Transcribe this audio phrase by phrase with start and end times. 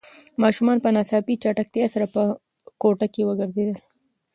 [0.41, 2.21] ماشوم په ناڅاپي چټکتیا سره په
[2.81, 3.73] کوټه کې وگرځېد.